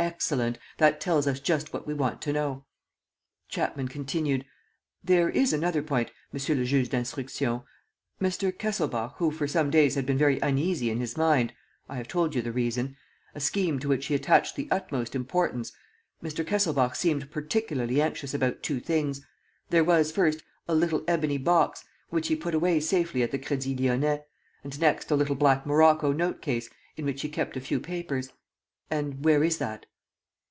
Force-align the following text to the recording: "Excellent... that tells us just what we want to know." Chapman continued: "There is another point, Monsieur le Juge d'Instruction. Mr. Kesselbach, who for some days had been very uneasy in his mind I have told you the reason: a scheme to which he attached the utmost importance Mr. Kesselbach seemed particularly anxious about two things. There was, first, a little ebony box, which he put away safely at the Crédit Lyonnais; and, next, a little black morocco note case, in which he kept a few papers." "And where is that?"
"Excellent... 0.00 0.58
that 0.78 0.98
tells 0.98 1.26
us 1.26 1.40
just 1.40 1.74
what 1.74 1.86
we 1.86 1.92
want 1.92 2.22
to 2.22 2.32
know." 2.32 2.64
Chapman 3.50 3.86
continued: 3.88 4.46
"There 5.04 5.28
is 5.28 5.52
another 5.52 5.82
point, 5.82 6.10
Monsieur 6.32 6.54
le 6.54 6.64
Juge 6.64 6.88
d'Instruction. 6.88 7.60
Mr. 8.18 8.50
Kesselbach, 8.50 9.16
who 9.18 9.30
for 9.30 9.46
some 9.46 9.68
days 9.68 9.96
had 9.96 10.06
been 10.06 10.16
very 10.16 10.40
uneasy 10.40 10.88
in 10.88 11.00
his 11.00 11.18
mind 11.18 11.52
I 11.86 11.96
have 11.96 12.08
told 12.08 12.34
you 12.34 12.40
the 12.40 12.50
reason: 12.50 12.96
a 13.34 13.40
scheme 13.40 13.78
to 13.80 13.88
which 13.88 14.06
he 14.06 14.14
attached 14.14 14.56
the 14.56 14.68
utmost 14.70 15.14
importance 15.14 15.70
Mr. 16.22 16.46
Kesselbach 16.46 16.96
seemed 16.96 17.30
particularly 17.30 18.00
anxious 18.00 18.32
about 18.32 18.62
two 18.62 18.80
things. 18.80 19.20
There 19.68 19.84
was, 19.84 20.12
first, 20.12 20.42
a 20.66 20.74
little 20.74 21.04
ebony 21.06 21.36
box, 21.38 21.84
which 22.08 22.28
he 22.28 22.36
put 22.36 22.54
away 22.54 22.80
safely 22.80 23.22
at 23.22 23.32
the 23.32 23.38
Crédit 23.38 23.78
Lyonnais; 23.78 24.22
and, 24.64 24.80
next, 24.80 25.10
a 25.10 25.14
little 25.16 25.36
black 25.36 25.66
morocco 25.66 26.10
note 26.10 26.40
case, 26.40 26.70
in 26.96 27.04
which 27.04 27.20
he 27.20 27.28
kept 27.28 27.54
a 27.54 27.60
few 27.60 27.78
papers." 27.78 28.30
"And 28.90 29.22
where 29.24 29.44
is 29.44 29.58
that?" 29.58 29.84